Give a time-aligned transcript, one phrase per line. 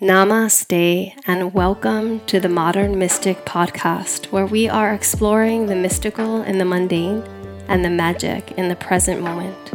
[0.00, 6.58] Namaste, and welcome to the Modern Mystic podcast, where we are exploring the mystical in
[6.58, 7.20] the mundane
[7.66, 9.72] and the magic in the present moment,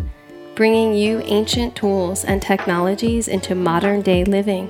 [0.55, 4.69] bringing you ancient tools and technologies into modern day living,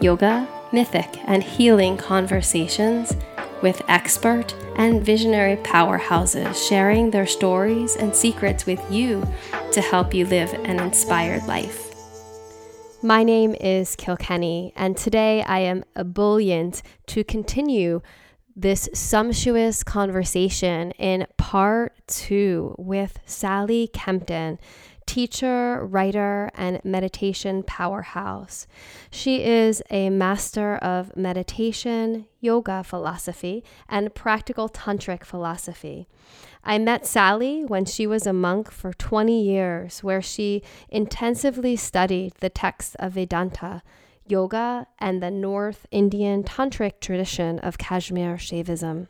[0.00, 3.16] yoga, mythic, and healing conversations
[3.62, 9.26] with expert and visionary powerhouses sharing their stories and secrets with you
[9.72, 11.85] to help you live an inspired life.
[13.02, 18.00] My name is Kilkenny, and today I am ebullient to continue
[18.56, 24.58] this sumptuous conversation in part two with Sally Kempton,
[25.04, 28.66] teacher, writer, and meditation powerhouse.
[29.10, 36.08] She is a master of meditation, yoga philosophy, and practical tantric philosophy.
[36.68, 42.32] I met Sally when she was a monk for 20 years, where she intensively studied
[42.40, 43.84] the texts of Vedanta,
[44.26, 49.06] yoga, and the North Indian tantric tradition of Kashmir Shaivism.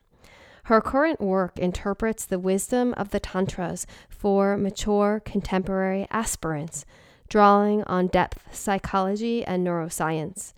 [0.65, 6.85] Her current work interprets the wisdom of the Tantras for mature contemporary aspirants,
[7.31, 10.53] drawing on depth psychology and neuroscience.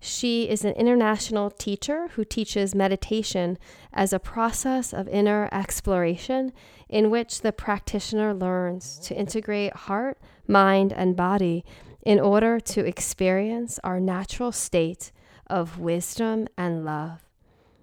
[0.00, 3.58] She is an international teacher who teaches meditation
[3.92, 6.52] as a process of inner exploration
[6.88, 11.66] in which the practitioner learns to integrate heart, mind, and body
[12.02, 15.12] in order to experience our natural state
[15.48, 17.26] of wisdom and love.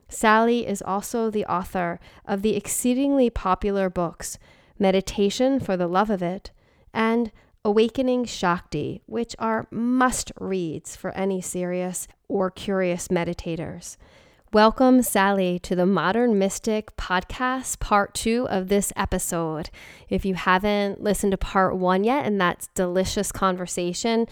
[0.10, 4.40] Sally is also the author of the exceedingly popular books
[4.80, 6.52] Meditation for the Love of It
[6.94, 7.32] and
[7.68, 13.98] Awakening Shakti, which are must reads for any serious or curious meditators.
[14.54, 19.70] Welcome, Sally, to the Modern Mystic podcast, part two of this episode.
[20.08, 24.28] If you haven't listened to part one yet, and that's delicious conversation,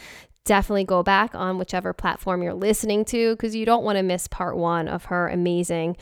[0.45, 4.30] definitely go back on whichever platform you're listening to because you don't want to miss
[4.30, 5.97] part one of her amazing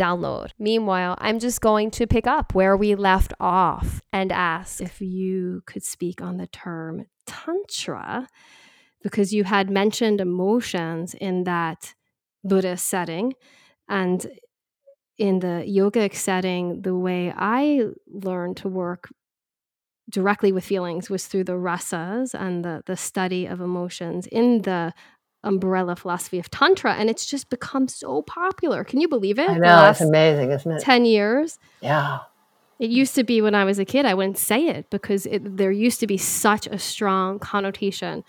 [0.00, 0.50] download.
[0.58, 5.62] Meanwhile, I'm just going to pick up where we left off and ask if you
[5.66, 8.26] could speak on the term Tantra,
[9.02, 11.94] because you had mentioned emotions in that
[12.42, 13.34] Buddhist setting.
[13.88, 14.26] And
[15.18, 19.10] in the yogic setting, the way I learned to work
[20.08, 24.92] directly with feelings was through the rasas and the, the study of emotions in the
[25.42, 28.84] umbrella philosophy of tantra and it's just become so popular.
[28.84, 29.48] Can you believe it?
[29.48, 30.82] I know it's amazing isn't it?
[30.82, 31.58] 10 years.
[31.80, 32.20] Yeah.
[32.78, 35.56] It used to be when i was a kid i wouldn't say it because it,
[35.56, 38.24] there used to be such a strong connotation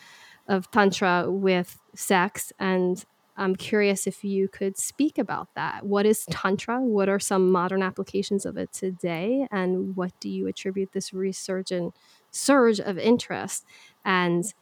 [0.48, 3.06] of tantra with sex and
[3.38, 5.86] i'm curious if you could speak about that.
[5.86, 6.82] What is tantra?
[6.82, 9.48] What are some modern applications of it today?
[9.52, 11.96] And what do you attribute this resurgent
[12.30, 13.66] surge of interest?
[14.06, 14.54] And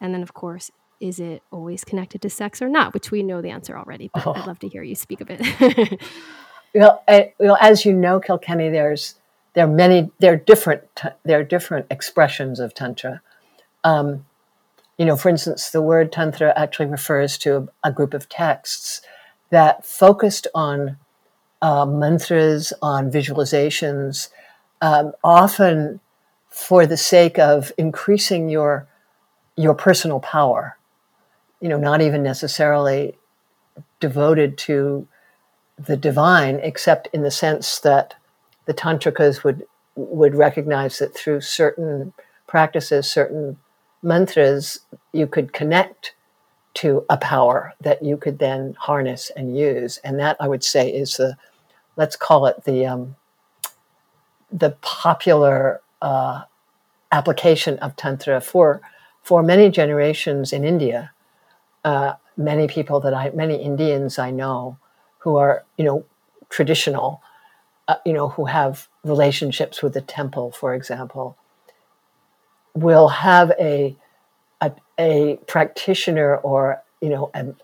[0.00, 0.70] and then of course
[1.04, 2.94] is it always connected to sex or not?
[2.94, 4.32] Which we know the answer already, but oh.
[4.32, 6.00] I'd love to hear you speak a it.
[6.74, 9.16] well, I, well, as you know, Kilkenny, there's
[9.52, 10.82] there are many there are different
[11.22, 13.20] there are different expressions of tantra.
[13.84, 14.24] Um,
[14.96, 19.02] you know, for instance, the word tantra actually refers to a, a group of texts
[19.50, 20.96] that focused on
[21.60, 24.30] uh, mantras, on visualizations,
[24.80, 26.00] um, often
[26.48, 28.88] for the sake of increasing your
[29.54, 30.78] your personal power
[31.60, 33.16] you know, not even necessarily
[34.00, 35.06] devoted to
[35.78, 38.14] the divine, except in the sense that
[38.66, 39.66] the tantrikas would
[39.96, 42.12] would recognize that through certain
[42.48, 43.56] practices, certain
[44.02, 44.80] mantras,
[45.12, 46.14] you could connect
[46.74, 49.98] to a power that you could then harness and use.
[49.98, 51.36] And that I would say is the,
[51.96, 53.16] let's call it the um,
[54.50, 56.42] the popular uh,
[57.10, 58.80] application of tantra for
[59.22, 61.13] for many generations in India
[61.84, 64.78] uh, many people that I, many Indians I know
[65.18, 66.04] who are, you know,
[66.48, 67.22] traditional,
[67.88, 71.36] uh, you know, who have relationships with the temple, for example,
[72.74, 73.96] will have a,
[74.60, 77.54] a, a practitioner or, you know, a,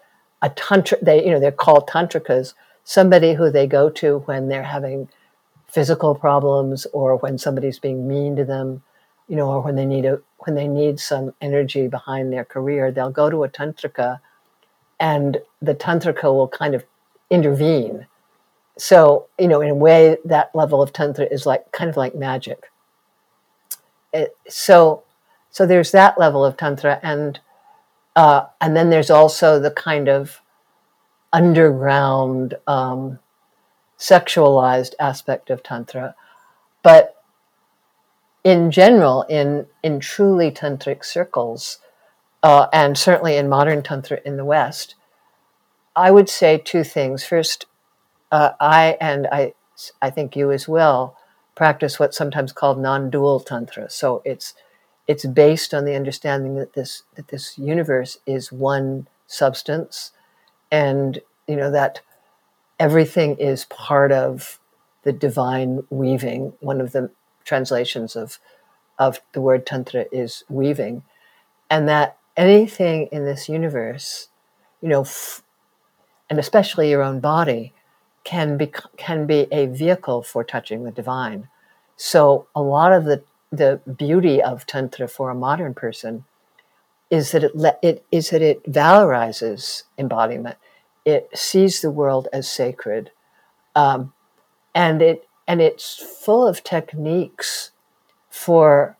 [0.42, 2.54] a tantra, they, you know, they're called tantrikas,
[2.84, 5.09] somebody who they go to when they're having
[5.66, 8.83] physical problems or when somebody's being mean to them
[9.30, 12.91] you know, or when they need a when they need some energy behind their career,
[12.91, 14.18] they'll go to a tantrika,
[14.98, 16.84] and the tantrika will kind of
[17.30, 18.06] intervene.
[18.77, 22.16] So, you know, in a way, that level of tantra is like kind of like
[22.16, 22.72] magic.
[24.12, 25.04] It, so,
[25.50, 27.38] so there's that level of tantra, and
[28.16, 30.41] uh, and then there's also the kind of
[31.33, 33.21] underground um,
[33.97, 36.16] sexualized aspect of tantra,
[36.83, 37.20] but
[38.45, 41.78] in general, in in truly tantric circles,
[42.42, 44.95] uh, and certainly in modern tantra in the West,
[45.95, 47.25] I would say two things.
[47.25, 47.66] First,
[48.33, 49.54] uh, I and I,
[50.01, 51.16] I think you as well,
[51.54, 53.91] practice what's sometimes called non-dual tantra.
[53.91, 54.54] So it's
[55.07, 60.13] it's based on the understanding that this that this universe is one substance,
[60.71, 62.01] and you know that
[62.78, 64.59] everything is part of
[65.03, 66.53] the divine weaving.
[66.60, 67.10] One of the
[67.50, 68.38] translations of
[69.06, 71.02] of the word tantra is weaving,
[71.68, 74.28] and that anything in this universe,
[74.82, 75.42] you know, f-
[76.28, 77.72] and especially your own body,
[78.24, 78.66] can be
[79.06, 81.48] can be a vehicle for touching the divine.
[81.97, 83.18] So a lot of the
[83.50, 86.24] the beauty of tantra for a modern person
[87.10, 90.56] is that it le- it is that it valorizes embodiment.
[91.04, 93.10] It sees the world as sacred,
[93.74, 94.12] um,
[94.74, 97.72] and it and it's full of techniques
[98.28, 98.97] for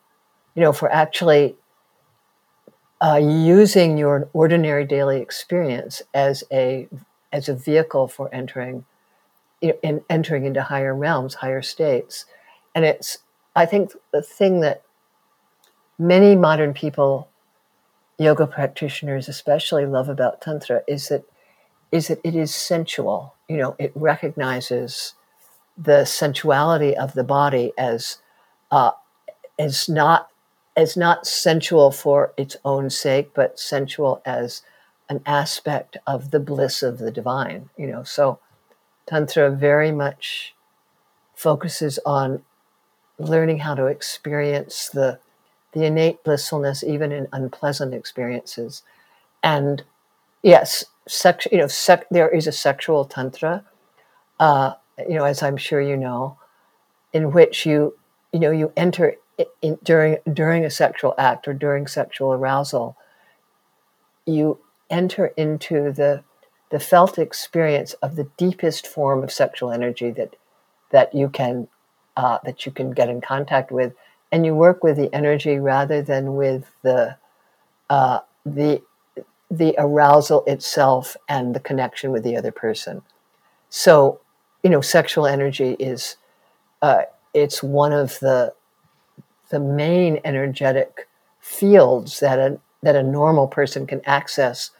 [0.57, 1.55] you know for actually
[3.01, 6.89] uh, using your ordinary daily experience as a
[7.33, 8.85] as a vehicle for entering
[9.61, 12.27] in entering into higher realms, higher states.
[12.75, 13.19] And it's,
[13.55, 14.83] I think, the thing that
[16.01, 17.29] many modern people,
[18.19, 21.23] yoga practitioners especially, love about Tantra is that
[21.93, 23.35] is that it is sensual.
[23.49, 25.15] You know, it recognizes
[25.83, 28.19] the sensuality of the body as
[28.71, 28.93] uh,
[29.59, 30.29] as not
[30.77, 34.63] as not sensual for its own sake, but sensual as
[35.09, 37.69] an aspect of the bliss of the divine.
[37.77, 38.39] You know, so
[39.07, 40.55] Tantra very much
[41.35, 42.43] focuses on
[43.19, 45.19] learning how to experience the,
[45.73, 48.83] the innate blissfulness even in unpleasant experiences.
[49.43, 49.83] And
[50.43, 53.65] yes, sex, you know, sec, there is a sexual Tantra,
[54.39, 54.75] uh,
[55.09, 56.39] you know, as I'm sure you know,
[57.13, 57.99] in which you,
[58.33, 59.17] you know, you enter
[59.63, 62.97] in, during during a sexual act or during sexual arousal,
[64.27, 64.59] you
[64.89, 66.23] enter into the
[66.71, 70.37] the felt experience of the deepest form of sexual energy that
[70.91, 71.69] that you can
[72.17, 73.95] uh, that you can get in contact with,
[74.31, 77.17] and you work with the energy rather than with the
[77.89, 78.83] uh, the
[79.51, 83.03] the arousal itself and the connection with the other person.
[83.69, 84.21] So,
[84.63, 86.17] you know, sexual energy is
[86.83, 87.03] uh,
[87.35, 88.53] it's one of the
[89.51, 91.09] the main energetic
[91.41, 94.71] fields that a that a normal person can access,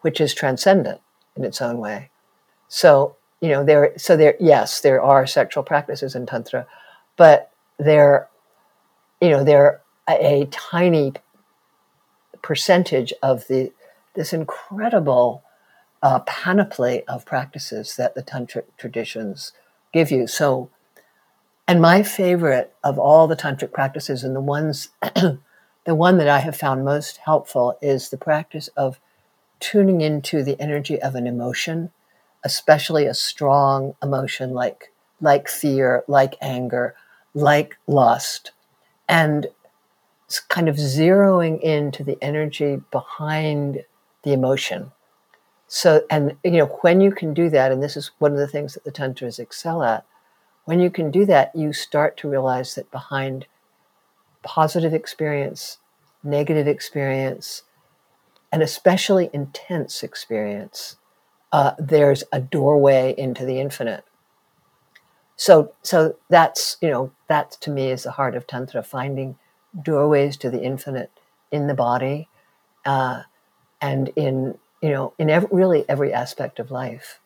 [0.00, 1.00] which is transcendent
[1.36, 2.10] in its own way.
[2.68, 6.66] So, you know, there, so there, yes, there are sexual practices in Tantra,
[7.16, 8.28] but they're,
[9.20, 11.12] you know, they're a, a tiny
[12.42, 13.72] percentage of the,
[14.14, 15.42] this incredible
[16.02, 19.52] uh, panoply of practices that the Tantric traditions
[19.92, 20.26] give you.
[20.26, 20.70] So,
[21.66, 26.40] and my favorite of all the tantric practices and the ones, the one that I
[26.40, 28.98] have found most helpful is the practice of
[29.60, 31.90] tuning into the energy of an emotion,
[32.44, 36.94] especially a strong emotion like like fear, like anger,
[37.34, 38.52] like lust,
[39.06, 39.48] and
[40.48, 43.84] kind of zeroing into the energy behind
[44.22, 44.92] the emotion.
[45.72, 48.48] So, and you know, when you can do that, and this is one of the
[48.48, 50.04] things that the tantras excel at,
[50.64, 53.46] when you can do that, you start to realize that behind
[54.42, 55.78] positive experience,
[56.24, 57.62] negative experience,
[58.50, 60.96] an especially intense experience,
[61.52, 64.02] uh, there's a doorway into the infinite.
[65.36, 69.38] So, so that's you know that to me is the heart of tantra: finding
[69.80, 71.12] doorways to the infinite
[71.52, 72.28] in the body,
[72.84, 73.22] uh,
[73.80, 77.20] and in you know in every, really every aspect of life.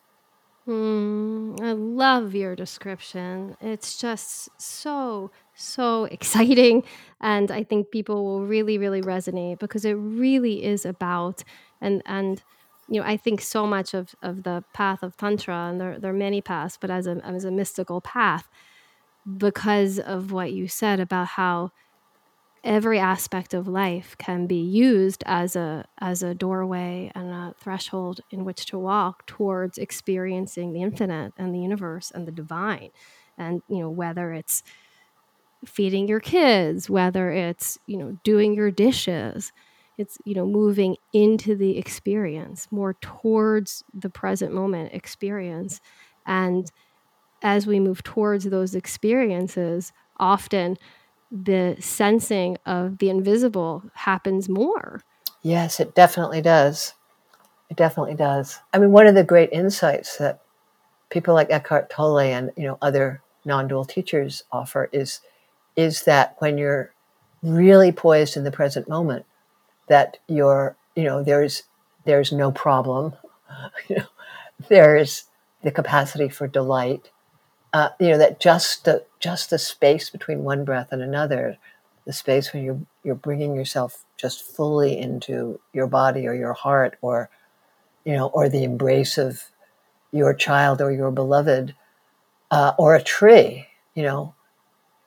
[0.67, 3.55] Mm, I love your description.
[3.61, 6.83] It's just so, so exciting.
[7.21, 11.43] And I think people will really, really resonate because it really is about,
[11.81, 12.41] and, and,
[12.89, 16.11] you know, I think so much of, of the path of Tantra, and there, there
[16.11, 18.47] are many paths, but as a, as a mystical path,
[19.37, 21.71] because of what you said about how
[22.65, 28.21] every aspect of life can be used as a as a doorway and a threshold
[28.31, 32.89] in which to walk towards experiencing the infinite and the universe and the divine.
[33.37, 34.63] And you know whether it's
[35.65, 39.51] feeding your kids whether it's you know doing your dishes
[39.97, 45.79] it's you know moving into the experience more towards the present moment experience.
[46.25, 46.71] And
[47.41, 50.77] as we move towards those experiences often
[51.31, 55.01] the sensing of the invisible happens more.
[55.41, 56.93] Yes, it definitely does.
[57.69, 58.59] It definitely does.
[58.73, 60.41] I mean, one of the great insights that
[61.09, 65.21] people like Eckhart Tolle and you know other non-dual teachers offer is
[65.75, 66.93] is that when you're
[67.43, 69.25] really poised in the present moment,
[69.87, 71.63] that your you know there's
[72.05, 73.13] there's no problem
[73.89, 74.05] you know
[74.69, 75.25] there's
[75.63, 77.09] the capacity for delight
[77.75, 81.57] uh, you know that just the just the space between one breath and another
[82.05, 86.97] the space when you're you're bringing yourself just fully into your body or your heart
[87.01, 87.29] or
[88.05, 89.51] you know or the embrace of
[90.13, 91.75] your child or your beloved
[92.49, 94.33] uh, or a tree you know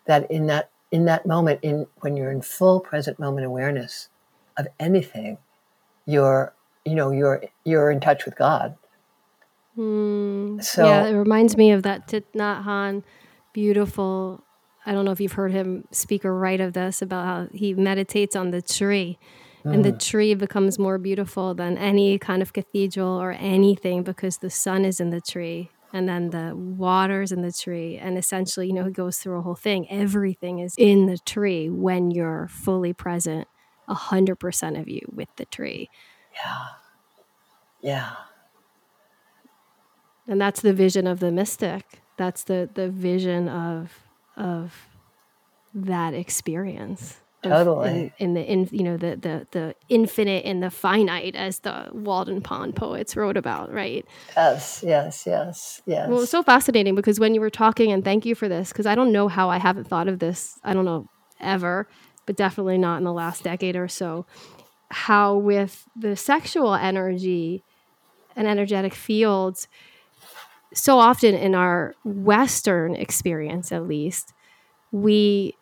[0.04, 4.10] that in that in that moment in when you're in full present moment awareness
[4.58, 5.38] of anything
[6.04, 6.52] you're
[6.84, 8.76] you know you're you're in touch with god
[9.78, 13.02] mm, so yeah it reminds me of that Thich Nhat Hanh
[13.52, 14.44] beautiful
[14.86, 17.74] i don't know if you've heard him speak or write of this about how he
[17.74, 19.18] meditates on the tree
[19.64, 19.72] mm.
[19.72, 19.98] and the mm.
[19.98, 25.00] tree becomes more beautiful than any kind of cathedral or anything because the sun is
[25.00, 28.92] in the tree and then the water's in the tree and essentially you know it
[28.92, 33.46] goes through a whole thing everything is in the tree when you're fully present
[33.88, 35.88] 100% of you with the tree
[36.34, 36.66] yeah
[37.80, 38.12] yeah
[40.28, 42.02] and that's the vision of the mystic.
[42.16, 43.98] That's the the vision of
[44.36, 44.74] of
[45.74, 48.12] that experience totally.
[48.18, 51.88] in, in, the in you know the the the infinite and the finite as the
[51.92, 54.04] walden pond poets wrote about right?
[54.36, 56.08] Yes yes yes yes.
[56.08, 58.86] Well it's so fascinating because when you were talking and thank you for this because
[58.86, 61.08] i don't know how i haven't thought of this i don't know
[61.40, 61.88] ever
[62.26, 64.26] but definitely not in the last decade or so
[64.90, 67.62] how with the sexual energy
[68.34, 69.68] and energetic fields
[70.74, 74.34] so often in our western experience at least
[74.92, 75.54] we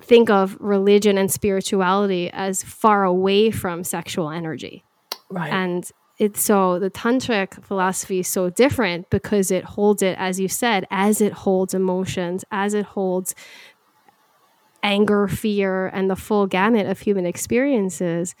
[0.00, 4.84] think of religion and spirituality as far away from sexual energy.
[5.30, 5.52] Right.
[5.52, 10.48] And it's so the tantric philosophy is so different because it holds it, as you
[10.48, 13.34] said, as it holds emotions, as it holds
[14.82, 18.34] anger, fear, and the full gamut of human experiences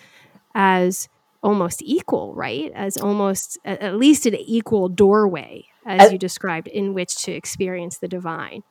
[0.54, 1.08] as
[1.42, 2.72] almost equal, right?
[2.74, 8.08] As almost at least an equal doorway, as you described, in which to experience the
[8.08, 8.62] divine.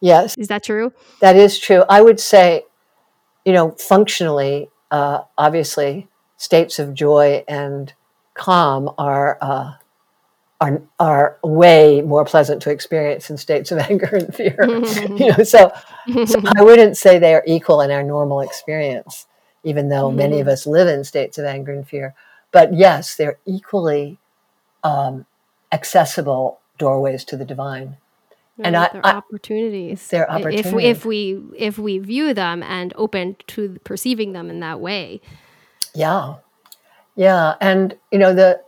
[0.00, 0.36] Yes.
[0.36, 0.92] Is that true?
[1.20, 1.84] That is true.
[1.88, 2.64] I would say,
[3.44, 7.92] you know, functionally, uh, obviously, states of joy and
[8.34, 9.72] calm are, uh,
[10.60, 14.56] are, are way more pleasant to experience than states of anger and fear.
[15.16, 15.72] you know, so,
[16.26, 19.26] so I wouldn't say they are equal in our normal experience,
[19.64, 20.52] even though many of mm-hmm.
[20.52, 22.14] us live in states of anger and fear.
[22.52, 24.18] But yes, they're equally
[24.84, 25.26] um,
[25.72, 27.96] accessible doorways to the divine
[28.60, 30.08] and I, their I, opportunities.
[30.08, 30.66] Their opportunities.
[30.66, 35.20] If, if we if we view them and open to perceiving them in that way.
[35.94, 36.36] Yeah,
[37.14, 38.62] yeah, and you know the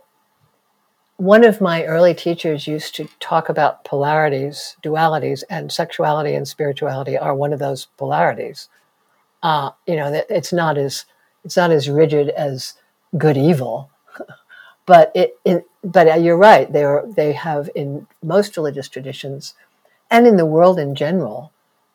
[1.17, 7.17] one of my early teachers used to talk about polarities, dualities, and sexuality and spirituality
[7.17, 8.69] are one of those polarities.
[9.43, 11.05] Uh, you know, that it's not as
[11.43, 12.75] it's not as rigid as
[13.17, 13.89] good evil,
[14.85, 16.71] but it, it but you're right.
[16.71, 19.55] They are they have in most religious traditions
[20.11, 21.51] and in the world in general,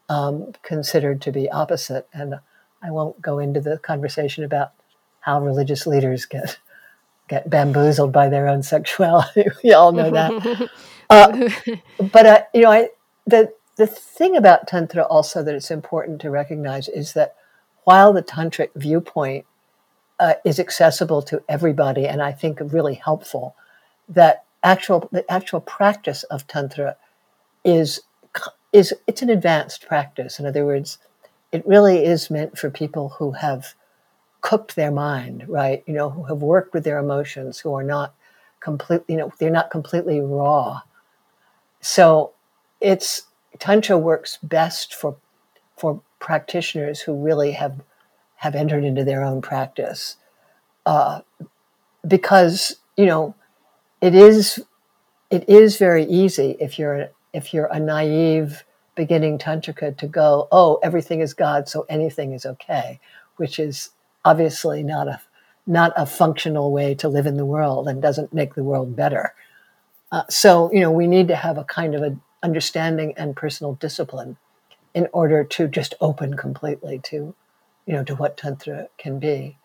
[0.09, 2.09] um, considered to be opposite.
[2.12, 2.37] And
[2.83, 4.73] I won't go into the conversation about
[5.21, 6.59] how religious leaders get
[7.28, 9.47] get bamboozled by their own sexuality.
[9.64, 10.71] we all know that.
[11.09, 11.49] Uh,
[12.12, 12.88] but uh, you know, I,
[13.28, 17.37] the the thing about tantra also that it's important to recognize is that
[17.85, 19.47] while the tantric viewpoint
[20.19, 23.55] uh, is accessible to everybody, and I think really helpful,
[24.09, 26.97] that actual the actual practice of tantra
[27.65, 28.01] is
[28.73, 30.39] is it's an advanced practice.
[30.39, 30.99] In other words,
[31.53, 33.75] it really is meant for people who have
[34.41, 35.83] cooked their mind, right?
[35.87, 38.15] You know, who have worked with their emotions, who are not
[38.61, 40.81] completely, you know, they're not completely raw.
[41.81, 42.33] So
[42.81, 43.23] it's
[43.59, 45.17] tantra works best for
[45.77, 47.81] for practitioners who really have
[48.37, 50.17] have entered into their own practice,
[50.85, 51.21] uh,
[52.07, 53.35] because you know
[54.00, 54.65] it is
[55.31, 60.79] it is very easy if you're if you're a naive beginning tantrika to go, oh,
[60.83, 62.99] everything is God, so anything is okay,
[63.37, 63.91] which is
[64.25, 65.21] obviously not a
[65.67, 69.35] not a functional way to live in the world and doesn't make the world better.
[70.12, 73.75] Uh, so you know we need to have a kind of a understanding and personal
[73.75, 74.37] discipline
[74.95, 77.35] in order to just open completely to
[77.87, 79.57] you know to what tantra can be.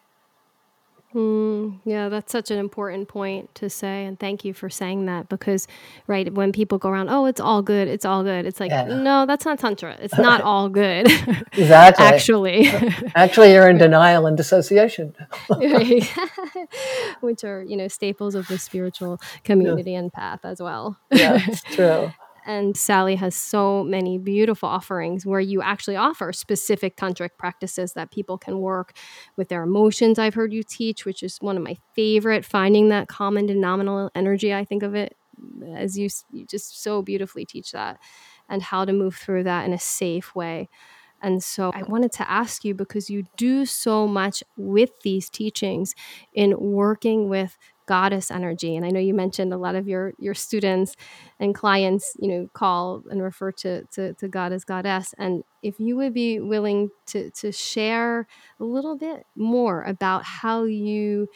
[1.13, 4.05] Mm, yeah, that's such an important point to say.
[4.05, 5.67] And thank you for saying that because,
[6.07, 8.45] right, when people go around, oh, it's all good, it's all good.
[8.45, 8.85] It's like, yeah.
[8.85, 9.97] no, that's not Tantra.
[9.99, 11.07] It's not all good.
[11.53, 12.05] exactly.
[12.05, 12.67] Actually,
[13.15, 15.13] actually, you're in denial and dissociation,
[17.19, 19.99] which are, you know, staples of the spiritual community yeah.
[19.99, 20.97] and path as well.
[21.11, 22.11] yeah, it's true.
[22.45, 28.11] And Sally has so many beautiful offerings where you actually offer specific tantric practices that
[28.11, 28.93] people can work
[29.37, 30.19] with their emotions.
[30.19, 34.53] I've heard you teach, which is one of my favorite, finding that common denominator energy.
[34.53, 35.15] I think of it
[35.75, 37.99] as you, you just so beautifully teach that
[38.49, 40.69] and how to move through that in a safe way.
[41.21, 45.93] And so I wanted to ask you because you do so much with these teachings
[46.33, 47.57] in working with
[47.87, 48.75] goddess energy.
[48.75, 50.95] And I know you mentioned a lot of your your students
[51.39, 55.13] and clients, you know, call and refer to to, to God as goddess.
[55.17, 58.27] And if you would be willing to to share
[58.59, 61.27] a little bit more about how you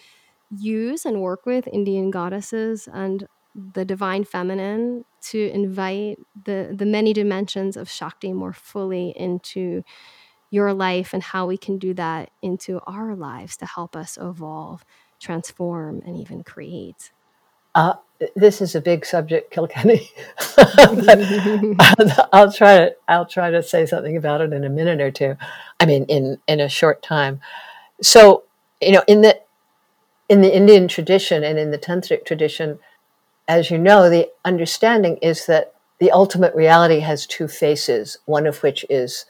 [0.58, 3.28] use and work with Indian goddesses and
[3.74, 9.84] the divine feminine to invite the the many dimensions of Shakti more fully into
[10.52, 14.86] your life and how we can do that into our lives to help us evolve,
[15.26, 17.12] transform, and even create.
[17.74, 17.96] Uh,
[18.36, 20.10] this is a big subject, Kilkenny.
[22.32, 25.36] I'll try to I'll try to say something about it in a minute or two.
[25.80, 27.42] I mean, in in a short time.
[28.02, 28.44] So
[28.82, 29.40] you know, in the
[30.30, 32.80] in the Indian tradition and in the tantric tradition,
[33.48, 38.64] as you know, the understanding is that the ultimate reality has two faces, one of
[38.64, 39.26] which is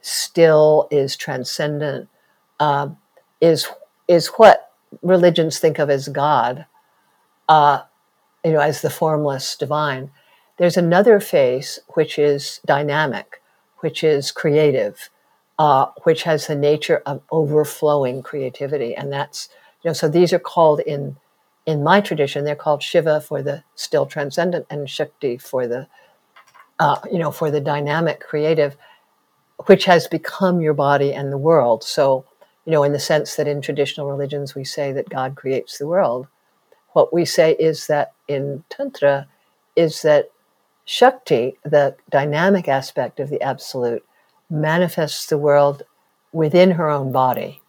[0.00, 2.08] still, is transcendent,
[2.60, 2.88] uh,
[3.40, 3.68] is,
[4.06, 4.67] is what
[5.02, 6.66] religions think of as God,
[7.48, 7.82] uh,
[8.44, 10.10] you know, as the formless divine.
[10.58, 13.42] There's another face which is dynamic,
[13.78, 15.10] which is creative,
[15.58, 18.94] uh, which has the nature of overflowing creativity.
[18.94, 19.48] And that's,
[19.82, 21.16] you know, so these are called in
[21.68, 25.86] in my tradition, they're called Shiva for the still transcendent and Shakti for the,
[26.78, 28.74] uh, you know, for the dynamic creative,
[29.66, 31.84] which has become your body and the world.
[31.84, 32.24] So,
[32.68, 35.86] you know, in the sense that in traditional religions we say that God creates the
[35.86, 36.26] world,
[36.92, 39.26] what we say is that in Tantra
[39.74, 40.30] is that
[40.84, 44.04] Shakti, the dynamic aspect of the absolute,
[44.50, 45.82] manifests the world
[46.30, 47.62] within her own body.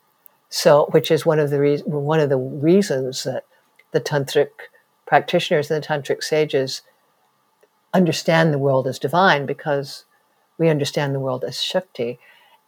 [0.49, 3.45] So, which is one of the re- one of the reasons that
[3.93, 4.49] the tantric
[5.07, 6.81] practitioners and the tantric sages
[7.93, 10.03] understand the world as divine because
[10.57, 12.19] we understand the world as Shakti.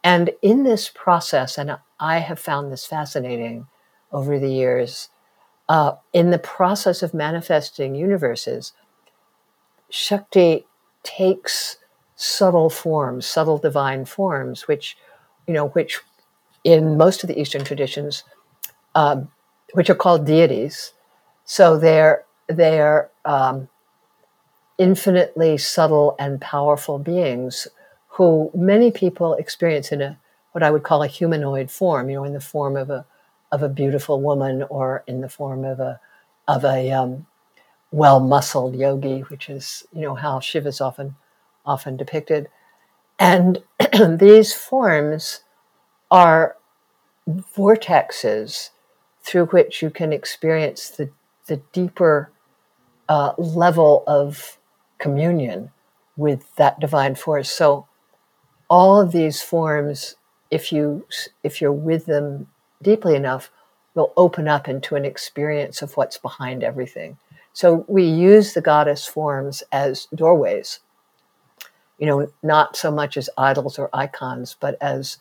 [0.04, 3.68] And in this process, and I have found this fascinating
[4.10, 5.08] over the years,
[5.68, 8.72] uh, in the process of manifesting universes,
[9.88, 10.66] Shakti
[11.02, 11.76] takes
[12.16, 14.96] subtle forms, subtle divine forms, which,
[15.46, 16.00] you know, which
[16.64, 18.24] in most of the Eastern traditions,
[18.94, 19.30] um,
[19.72, 20.92] which are called deities,
[21.44, 23.68] so they're they're um,
[24.78, 27.68] infinitely subtle and powerful beings
[28.12, 30.18] who many people experience in a
[30.52, 32.10] what I would call a humanoid form.
[32.10, 33.06] You know, in the form of a
[33.50, 36.00] of a beautiful woman, or in the form of a
[36.46, 37.26] of a um,
[37.90, 41.16] well muscled yogi, which is you know how Shiva is often
[41.64, 42.48] often depicted.
[43.18, 43.62] And
[44.08, 45.40] these forms
[46.10, 46.56] are
[47.28, 48.70] vortexes
[49.22, 51.10] through which you can experience the
[51.46, 52.30] the deeper
[53.08, 54.58] uh, level of
[54.98, 55.70] communion
[56.16, 57.50] with that divine force.
[57.50, 57.86] So
[58.72, 60.16] all of these forms,
[60.50, 61.06] if you
[61.42, 62.48] if you're with them
[62.80, 63.50] deeply enough,
[63.94, 67.18] will open up into an experience of what's behind everything.
[67.52, 70.80] So we use the goddess forms as doorways.
[71.98, 75.18] You know, not so much as idols or icons, but as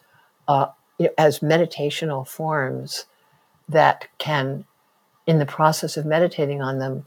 [0.47, 3.05] uh, you know, as meditational forms
[3.67, 4.63] that can
[5.27, 7.05] in the process of meditating on them,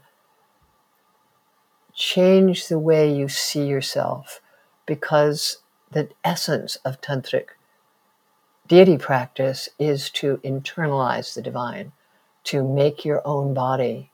[1.95, 4.41] change the way you see yourself
[4.85, 5.57] because
[5.91, 7.49] the essence of tantric
[8.67, 11.91] deity practice is to internalize the divine,
[12.43, 14.11] to make your own body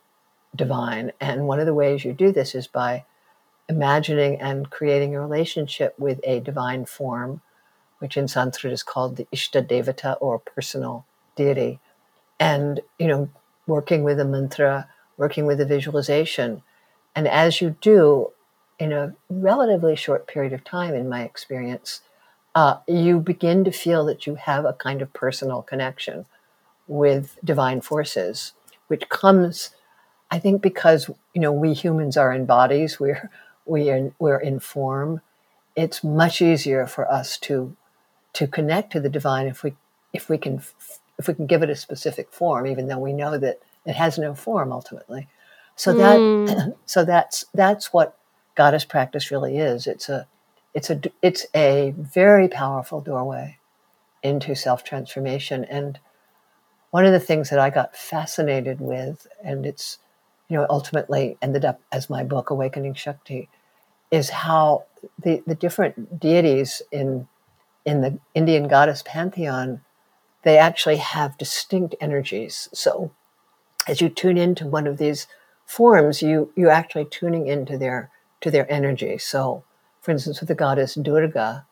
[0.56, 1.12] divine.
[1.20, 3.06] And one of the ways you do this is by
[3.70, 7.42] imagining and creating a relationship with a divine form,
[8.00, 11.06] which in Sanskrit is called the Ishta Devata or personal
[11.36, 11.80] deity.
[12.40, 13.30] And, you know,
[13.68, 16.64] working with a mantra, working with a visualization.
[17.16, 18.32] And as you do,
[18.82, 22.02] in a relatively short period of time, in my experience,
[22.56, 26.26] uh, you begin to feel that you have a kind of personal connection
[26.88, 28.54] with divine forces,
[28.88, 29.70] which comes,
[30.32, 33.30] I think, because you know we humans are in bodies, we're
[33.68, 35.22] we are, we're in form.
[35.76, 37.78] It's much easier for us to
[38.34, 39.76] to connect to the divine if we
[40.12, 40.60] if we can
[41.20, 44.18] if we can give it a specific form, even though we know that it has
[44.18, 45.28] no form ultimately.
[45.76, 46.76] So that mm.
[46.88, 48.18] so that's that's what
[48.56, 49.88] goddess practice really is.
[49.88, 50.28] It's a
[50.74, 53.58] it's a it's a very powerful doorway
[54.24, 55.66] into self transformation.
[55.66, 56.00] And
[56.92, 59.98] one of the things that I got fascinated with, and it's
[60.48, 63.50] you know ultimately ended up as my book, Awakening Shakti,
[64.12, 64.86] is how
[65.22, 67.28] the, the different deities in
[67.86, 69.82] in the Indian goddess pantheon,
[70.44, 72.70] they actually have distinct energies.
[72.74, 73.12] So
[73.88, 75.28] as you tune into one of these
[75.66, 79.18] forms, you you're actually tuning into their to their energy.
[79.18, 79.64] So,
[80.02, 81.66] for instance, with the goddess Durga,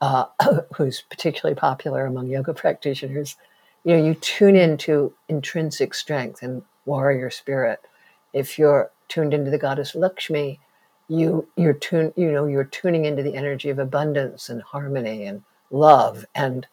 [0.00, 0.26] uh,
[0.76, 3.36] who's particularly popular among yoga practitioners,
[3.84, 7.80] you know, you tune into intrinsic strength and warrior spirit.
[8.32, 10.60] If you're tuned into the goddess Lakshmi,
[11.08, 15.42] you you're tune you know you're tuning into the energy of abundance and harmony and
[15.70, 16.24] love.
[16.34, 16.66] And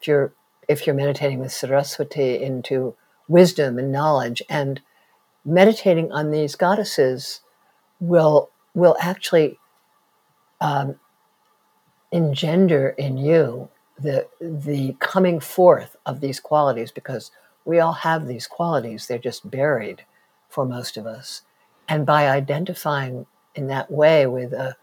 [0.00, 0.32] if you're
[0.68, 2.94] if you're meditating with Saraswati into
[3.28, 4.80] wisdom and knowledge and
[5.44, 7.40] meditating on these goddesses
[7.98, 9.58] will will actually
[10.60, 10.96] um,
[12.10, 17.30] engender in you the the coming forth of these qualities because
[17.64, 19.06] we all have these qualities.
[19.06, 20.04] They're just buried
[20.48, 21.42] for most of us.
[21.88, 24.76] And by identifying in that way with a,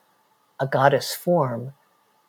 [0.60, 1.74] a goddess form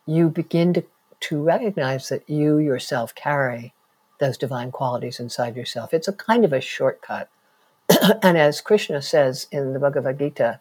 [0.06, 0.84] you begin to
[1.20, 3.74] to recognize that you yourself carry
[4.18, 5.92] those divine qualities inside yourself.
[5.92, 7.28] It's a kind of a shortcut.
[8.22, 10.60] And as krishna says in the bhagavad gita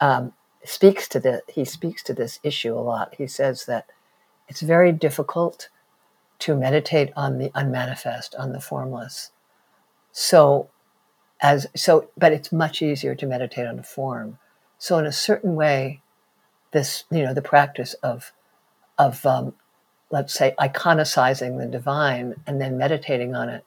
[0.00, 0.32] um,
[0.64, 3.86] speaks to the he speaks to this issue a lot he says that
[4.48, 5.68] it's very difficult
[6.42, 9.30] to meditate on the unmanifest, on the formless.
[10.10, 10.68] So,
[11.40, 14.38] as so, but it's much easier to meditate on a form.
[14.76, 16.00] So, in a certain way,
[16.72, 18.32] this you know the practice of
[18.98, 19.54] of um,
[20.10, 23.64] let's say iconicizing the divine and then meditating on it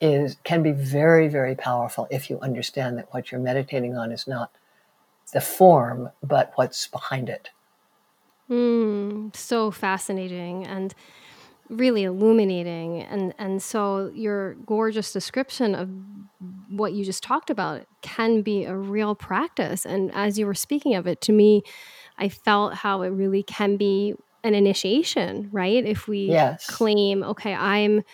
[0.00, 4.28] is can be very very powerful if you understand that what you're meditating on is
[4.28, 4.52] not
[5.32, 7.50] the form but what's behind it
[8.50, 10.94] Mm, so fascinating and
[11.68, 13.02] really illuminating.
[13.02, 15.90] And and so your gorgeous description of
[16.68, 19.84] what you just talked about can be a real practice.
[19.84, 21.62] And as you were speaking of it to me,
[22.18, 25.84] I felt how it really can be an initiation, right?
[25.84, 28.04] If we yes claim, okay, I'm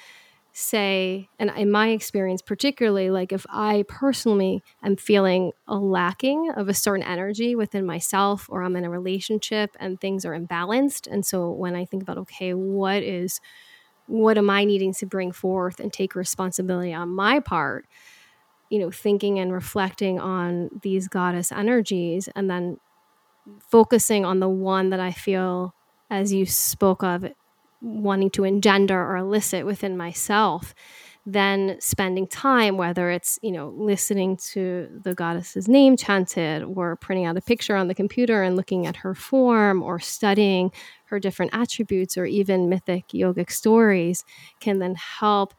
[0.53, 6.69] say, and in my experience, particularly, like if I personally am feeling a lacking of
[6.69, 11.09] a certain energy within myself, or I'm in a relationship and things are imbalanced.
[11.11, 13.41] And so when I think about, okay, what is,
[14.07, 17.87] what am I needing to bring forth and take responsibility on my part?
[18.69, 22.79] You know, thinking and reflecting on these goddess energies and then
[23.71, 25.75] focusing on the one that I feel,
[26.11, 27.27] as you spoke of,
[27.83, 30.75] wanting to engender or elicit within myself
[31.25, 37.27] then spending time whether it's you know listening to the goddess's name chanted or printing
[37.27, 40.71] out a picture on the computer and looking at her form or studying
[41.05, 44.25] her different attributes or even mythic yogic stories
[44.59, 45.55] can then help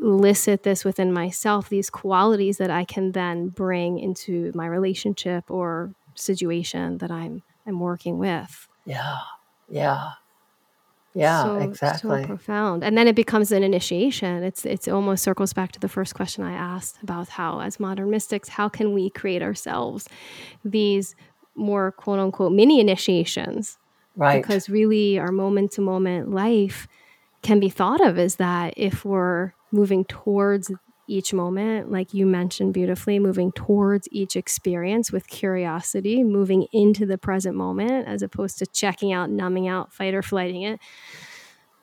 [0.00, 5.94] elicit this within myself these qualities that i can then bring into my relationship or
[6.14, 8.68] situation that i'm i'm working with.
[8.86, 9.18] Yeah
[9.70, 10.12] yeah
[11.14, 12.22] yeah, so, exactly.
[12.22, 12.82] So profound.
[12.82, 14.42] And then it becomes an initiation.
[14.42, 18.10] It's it's almost circles back to the first question I asked about how as modern
[18.10, 20.08] mystics, how can we create ourselves
[20.64, 21.14] these
[21.54, 23.78] more quote unquote mini initiations?
[24.16, 24.42] Right.
[24.42, 26.88] Because really our moment to moment life
[27.42, 30.70] can be thought of as that if we're moving towards
[31.06, 37.18] each moment, like you mentioned beautifully, moving towards each experience with curiosity, moving into the
[37.18, 40.80] present moment as opposed to checking out, numbing out, fight or flighting it.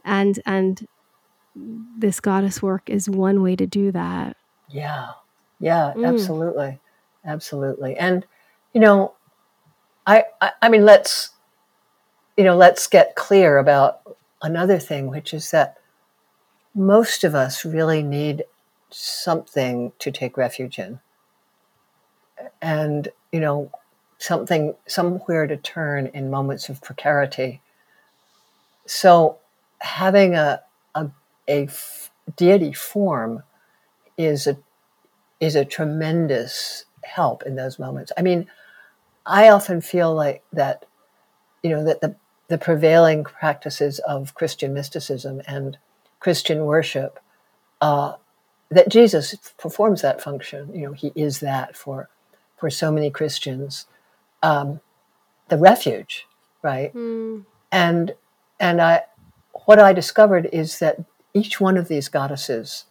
[0.04, 0.88] And and
[1.56, 4.38] this goddess work is one way to do that.
[4.70, 5.12] Yeah.
[5.60, 6.08] Yeah, mm.
[6.08, 6.80] absolutely.
[7.24, 7.96] Absolutely.
[7.96, 8.26] And
[8.74, 9.14] you know,
[10.08, 11.32] I, I I mean let's
[12.38, 14.02] you know, let's get clear about
[14.42, 15.78] another thing, which is that
[16.74, 18.44] most of us really need
[18.92, 21.00] something to take refuge in.
[22.62, 23.72] And, you know,
[24.18, 27.62] something, somewhere to turn in moments of precarity.
[28.86, 29.38] So
[29.80, 30.62] having a,
[30.96, 31.10] a,
[32.36, 33.44] deity form
[34.18, 34.58] is a,
[35.40, 38.12] is a tremendous help in those moments.
[38.18, 38.48] I mean,
[39.26, 40.86] I often feel like that,
[41.64, 42.16] you know, that the,
[42.48, 45.78] the prevailing practices of Christian mysticism and
[46.20, 47.20] Christian worship
[47.82, 48.14] uh,
[48.72, 50.74] that Jesus performs that function.
[50.74, 52.10] You know, he is that for
[52.58, 53.88] for so many Christians,
[54.42, 54.80] um,
[55.50, 56.28] the refuge,
[56.62, 56.94] right?
[56.94, 57.46] Mm.
[57.72, 58.14] And
[58.60, 59.04] and I,
[59.66, 61.04] what I discovered is that
[61.34, 62.86] each one of these goddesses,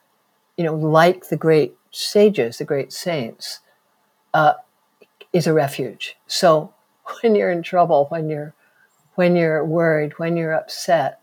[0.56, 3.60] you know, like the great sages, the great saints,
[4.34, 4.54] uh,
[5.32, 6.16] is a refuge.
[6.26, 6.74] So
[7.22, 8.54] when you're in trouble, when you're
[9.14, 11.20] when you're worried, when you're upset,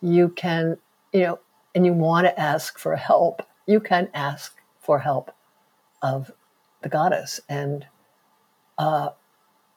[0.00, 0.78] you can,
[1.12, 1.38] you know,
[1.74, 5.34] and you want to ask for help you can ask for help
[6.02, 6.32] of
[6.82, 7.40] the goddess.
[7.48, 7.86] And
[8.78, 9.10] uh,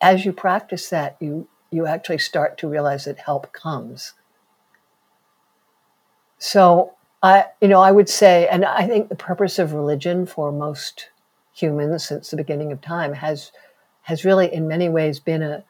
[0.02, 4.14] as you practice that, you you actually start to realize that help comes.
[6.40, 10.52] So I, you know, I would say, and I think the purpose of religion for
[10.52, 11.10] most
[11.54, 13.52] humans since the beginning of time has
[14.04, 15.64] has really, in many ways, been a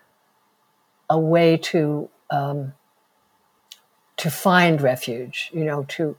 [1.09, 2.73] a way to um,
[4.17, 5.49] to find refuge.
[5.53, 6.17] You know, to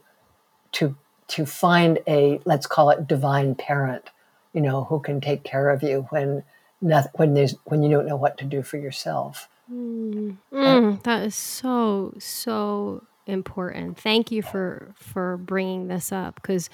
[0.72, 0.96] to
[1.28, 4.10] to find a let's call it divine parent.
[4.52, 6.42] You know, who can take care of you when
[6.80, 9.48] when there's when you don't know what to do for yourself.
[9.70, 13.98] Mm, mm, that is so so important.
[13.98, 16.70] Thank you for for bringing this up because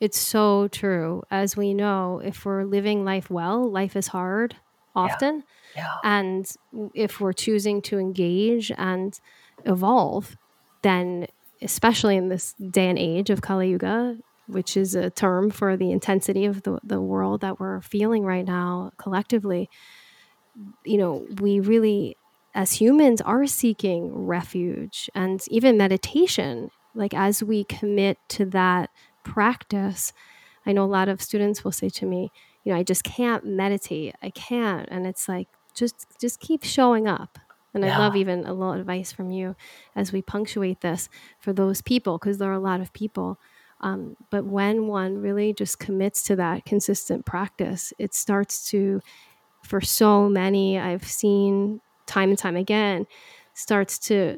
[0.00, 1.22] it's so true.
[1.30, 4.56] As we know, if we're living life well, life is hard
[4.96, 5.44] often.
[5.76, 5.82] Yeah.
[5.82, 5.96] yeah.
[6.02, 6.50] And
[6.94, 9.18] if we're choosing to engage and
[9.64, 10.36] evolve,
[10.82, 11.26] then
[11.62, 15.92] especially in this day and age of Kali Yuga, which is a term for the
[15.92, 19.68] intensity of the, the world that we're feeling right now collectively,
[20.84, 22.16] you know, we really
[22.52, 26.70] as humans are seeking refuge and even meditation.
[26.94, 28.90] Like as we commit to that
[29.22, 30.12] practice
[30.66, 32.30] i know a lot of students will say to me
[32.64, 34.14] you know i just can't meditate.
[34.22, 34.88] I can't.
[34.90, 37.38] And it's like just just keep showing up
[37.74, 37.96] and yeah.
[37.96, 39.54] i love even a little advice from you
[39.94, 43.38] as we punctuate this for those people because there are a lot of people
[43.82, 49.00] um, but when one really just commits to that consistent practice it starts to
[49.62, 53.06] for so many i've seen time and time again
[53.54, 54.36] starts to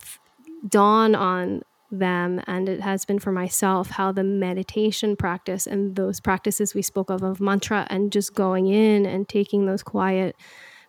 [0.00, 0.20] f-
[0.68, 6.20] dawn on them and it has been for myself how the meditation practice and those
[6.20, 10.36] practices we spoke of of mantra and just going in and taking those quiet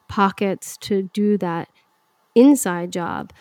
[0.07, 1.69] pockets to do that
[2.35, 3.31] inside job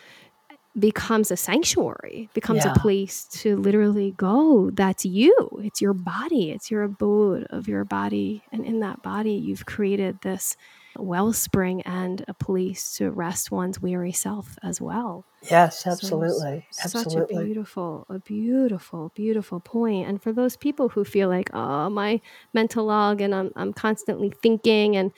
[0.78, 2.72] becomes a sanctuary becomes yeah.
[2.72, 7.84] a place to literally go that's you it's your body it's your abode of your
[7.84, 10.56] body and in that body you've created this
[10.98, 15.24] wellspring and a place to rest one's weary self as well.
[15.50, 16.66] Yes, absolutely.
[16.70, 20.08] So such a beautiful, a beautiful, beautiful point.
[20.08, 22.20] And for those people who feel like, oh, my
[22.52, 25.12] mental log and I'm, I'm constantly thinking and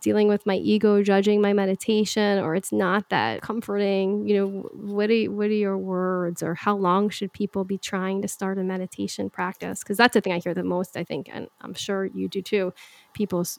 [0.00, 5.10] dealing with my ego judging my meditation or it's not that comforting you know what
[5.10, 8.62] are what are your words or how long should people be trying to start a
[8.64, 12.06] meditation practice because that's the thing i hear the most i think and i'm sure
[12.06, 12.72] you do too
[13.14, 13.58] people's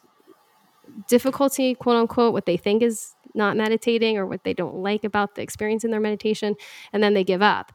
[1.08, 5.36] difficulty, quote unquote, what they think is not meditating or what they don't like about
[5.36, 6.56] the experience in their meditation,
[6.94, 7.72] and then they give up.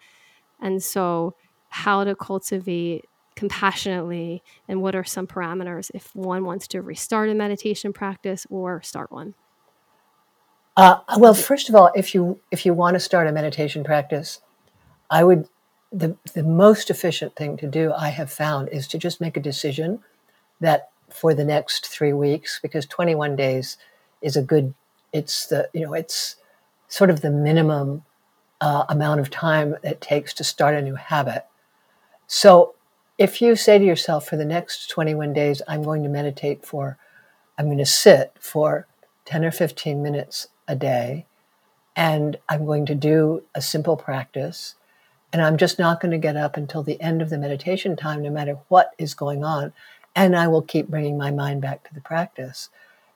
[0.61, 1.35] And so,
[1.69, 7.35] how to cultivate compassionately and what are some parameters if one wants to restart a
[7.35, 9.35] meditation practice or start one?
[10.77, 14.41] Uh, well, first of all, if you if you want to start a meditation practice,
[15.11, 15.49] I would
[15.93, 19.41] the the most efficient thing to do I have found is to just make a
[19.41, 20.01] decision
[20.61, 23.77] that for the next three weeks because 21 days
[24.23, 24.73] is a good
[25.13, 26.37] it's the you know it's
[26.89, 28.05] sort of the minimum
[28.63, 31.45] uh, amount of time it takes to start a new habit
[32.27, 32.75] so
[33.23, 36.99] if you say to yourself for the next 21 days i'm going to meditate for
[37.57, 38.87] i'm going to sit for
[39.27, 41.27] 10 or 15 minutes a day
[41.95, 44.75] and i'm going to do a simple practice
[45.33, 48.23] and i'm just not going to get up until the end of the meditation time
[48.23, 49.73] no matter what is going on
[50.15, 52.69] and I will keep bringing my mind back to the practice.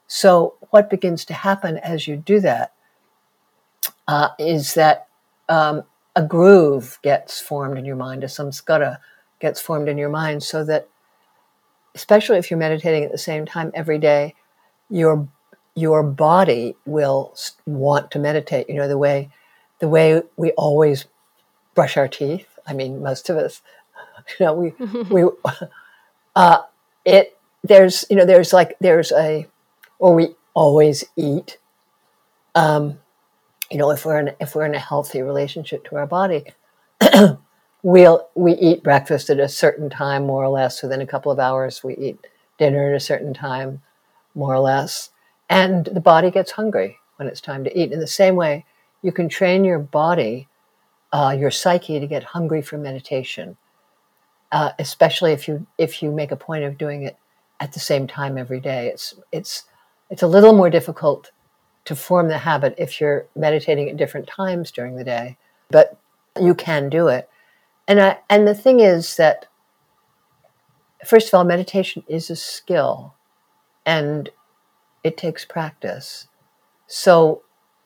[0.07, 2.73] So, what begins to happen as you do that
[4.07, 5.09] uh, is that
[5.49, 5.83] um,
[6.15, 8.99] a groove gets formed in your mind, a samskara
[9.41, 10.89] gets formed in your mind, so that,
[11.95, 14.35] especially if you're meditating at the same time every day,
[14.91, 15.29] your
[15.75, 17.35] your body will
[17.67, 18.69] want to meditate.
[18.69, 19.31] You know the way
[19.79, 21.07] the way we always
[21.75, 22.49] brush our teeth.
[22.67, 23.63] I mean, most of us,
[24.39, 24.71] you know, we
[25.11, 25.31] we.
[26.35, 26.59] Uh,
[27.05, 29.47] it there's you know there's like there's a
[29.99, 31.59] or we always eat
[32.55, 32.99] um,
[33.71, 36.45] you know if we're in if we're in a healthy relationship to our body
[37.87, 41.39] we'll we eat breakfast at a certain time more or less within a couple of
[41.39, 42.19] hours we eat
[42.59, 43.81] dinner at a certain time
[44.35, 45.11] more or less
[45.49, 48.65] and the body gets hungry when it's time to eat in the same way
[49.03, 50.49] you can train your body
[51.13, 53.57] uh, your psyche to get hungry for meditation
[54.53, 57.17] uh, especially if you if you make a point of doing it
[57.61, 58.89] at the same time every day.
[58.89, 59.65] It's it's
[60.11, 61.31] it's a little more difficult
[61.85, 65.37] to form the habit if you're meditating at different times during the day,
[65.71, 65.97] but
[66.41, 67.29] you can do it.
[67.89, 69.47] And I and the thing is that
[71.05, 73.15] first of all, meditation is a skill,
[73.85, 74.31] and
[75.05, 76.27] it takes practice.
[76.87, 77.43] So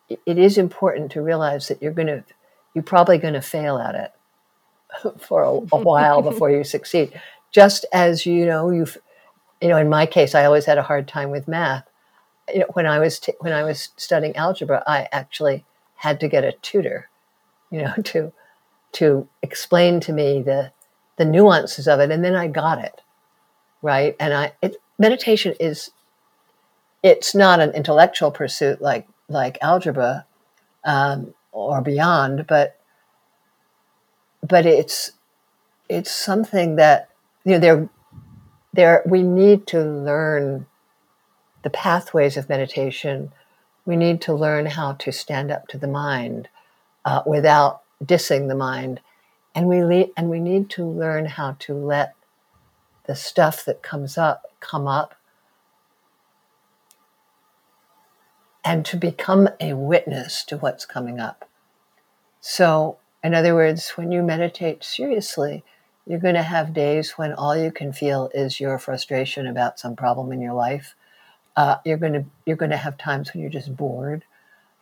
[0.08, 2.24] it is important to realize that you're going to
[2.74, 4.12] you're probably going to fail at it
[5.20, 7.18] for a, a while before you succeed.
[7.50, 8.96] Just as you know, you've
[9.60, 11.86] you know, in my case, I always had a hard time with math.
[12.52, 15.64] you know, when I was t- when I was studying algebra, I actually
[15.96, 17.10] had to get a tutor,
[17.70, 18.32] you know, to
[18.92, 20.72] to explain to me the
[21.16, 23.02] the nuances of it, and then I got it
[23.82, 24.16] right.
[24.18, 25.90] And I it, meditation is
[27.02, 30.26] it's not an intellectual pursuit like like algebra
[30.84, 32.78] um, or beyond, but
[34.46, 35.12] but it's
[35.88, 37.08] it's something that
[37.44, 37.88] you know there
[38.72, 40.66] there we need to learn
[41.62, 43.32] the pathways of meditation.
[43.84, 46.48] We need to learn how to stand up to the mind
[47.04, 49.00] uh, without dissing the mind,
[49.54, 52.14] and we le- and we need to learn how to let
[53.06, 55.14] the stuff that comes up come up
[58.64, 61.48] and to become a witness to what's coming up.
[62.40, 65.64] So, in other words, when you meditate seriously,
[66.06, 69.96] you're going to have days when all you can feel is your frustration about some
[69.96, 70.94] problem in your life.
[71.56, 74.24] Uh, you're going to you're going to have times when you're just bored.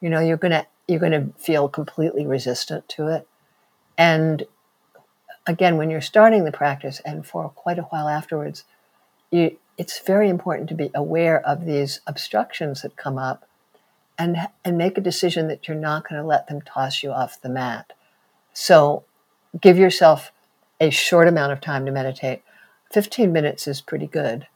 [0.01, 3.29] You know, you're going to you're going to feel completely resistant to it.
[3.97, 4.45] And
[5.47, 8.65] again, when you're starting the practice and for quite a while afterwards,
[9.31, 13.45] you, it's very important to be aware of these obstructions that come up
[14.19, 17.41] and and make a decision that you're not going to let them toss you off
[17.41, 17.93] the mat.
[18.53, 19.05] So
[19.61, 20.33] give yourself
[20.81, 22.43] a short amount of time to meditate.
[22.93, 24.47] 15 minutes is pretty good.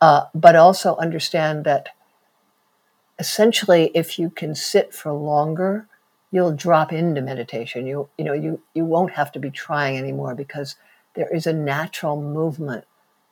[0.00, 1.88] Uh, but also understand that
[3.18, 5.86] essentially if you can sit for longer,
[6.30, 7.86] you'll drop into meditation.
[7.86, 10.76] You you know you you won't have to be trying anymore because
[11.14, 12.84] there is a natural movement,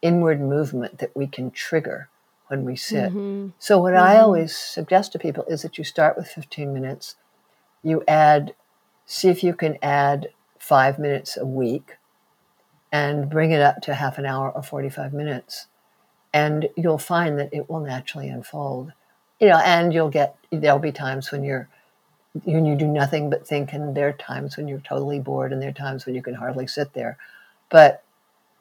[0.02, 2.08] inward movement that we can trigger
[2.48, 3.10] when we sit.
[3.10, 3.48] Mm-hmm.
[3.58, 4.02] So, what mm-hmm.
[4.02, 7.16] I always suggest to people is that you start with 15 minutes,
[7.82, 8.54] you add,
[9.04, 11.96] see if you can add five minutes a week
[12.90, 15.66] and bring it up to half an hour or 45 minutes.
[16.32, 18.92] And you'll find that it will naturally unfold.
[19.40, 21.68] You know, and you'll get, there'll be times when you're,
[22.44, 25.60] when you do nothing but think, and there are times when you're totally bored, and
[25.60, 27.18] there are times when you can hardly sit there.
[27.70, 28.02] But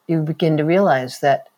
[0.06, 1.48] you begin to realize that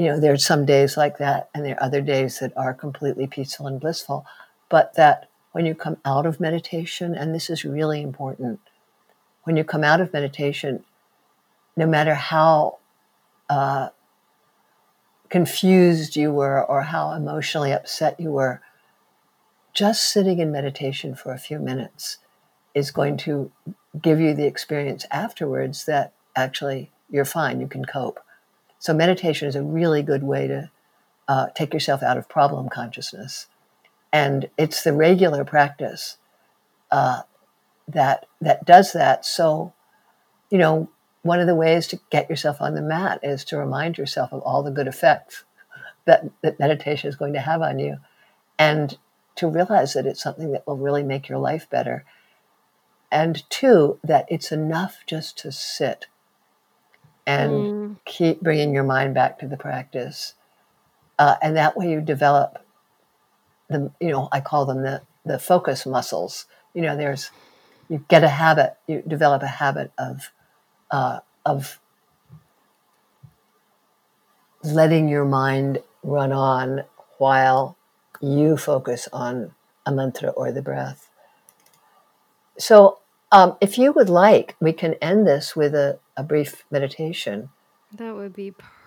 [0.00, 3.26] you know, there's some days like that, and there are other days that are completely
[3.26, 4.24] peaceful and blissful.
[4.70, 8.60] But that when you come out of meditation, and this is really important,
[9.44, 10.84] when you come out of meditation,
[11.76, 12.78] no matter how
[13.50, 13.90] uh,
[15.30, 18.60] confused you were or how emotionally upset you were,
[19.72, 22.18] just sitting in meditation for a few minutes
[22.74, 23.50] is going to
[24.00, 28.20] give you the experience afterwards that actually you're fine, you can cope.
[28.78, 30.70] So meditation is a really good way to
[31.28, 33.46] uh, take yourself out of problem consciousness,
[34.12, 36.18] and it's the regular practice
[36.90, 37.22] uh,
[37.86, 39.24] that that does that.
[39.24, 39.72] So,
[40.50, 40.90] you know,
[41.22, 44.40] one of the ways to get yourself on the mat is to remind yourself of
[44.42, 45.44] all the good effects
[46.06, 47.98] that that meditation is going to have on you,
[48.58, 48.98] and
[49.36, 52.04] to realize that it's something that will really make your life better.
[53.12, 56.06] And two, that it's enough just to sit
[57.26, 57.96] and mm.
[58.04, 60.34] keep bringing your mind back to the practice.
[61.18, 62.64] Uh, and that way you develop
[63.68, 66.46] the, you know, I call them the, the focus muscles.
[66.72, 67.30] You know, there's,
[67.88, 70.30] you get a habit, you develop a habit of,
[70.90, 71.78] uh, of
[74.62, 76.84] letting your mind run on
[77.18, 77.76] while
[78.20, 79.52] you focus on
[79.86, 81.08] a mantra or the breath.
[82.58, 82.98] So
[83.32, 87.50] um, if you would like, we can end this with a, a brief meditation.
[87.96, 88.79] That would be perfect.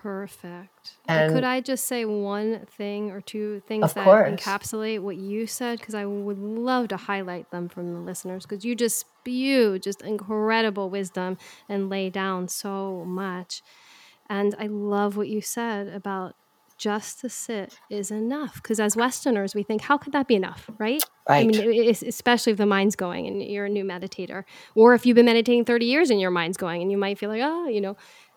[1.08, 4.28] And could I just say one thing or two things that course.
[4.30, 5.78] encapsulate what you said?
[5.78, 10.02] Because I would love to highlight them from the listeners because you just spew just
[10.02, 11.38] incredible wisdom
[11.68, 13.62] and lay down so much.
[14.28, 16.34] And I love what you said about
[16.76, 18.54] just to sit is enough.
[18.56, 21.02] Because as Westerners, we think, how could that be enough, right?
[21.28, 21.44] Right.
[21.44, 25.14] I mean, especially if the mind's going and you're a new meditator, or if you've
[25.14, 27.80] been meditating 30 years and your mind's going, and you might feel like, oh, you
[27.80, 27.96] know,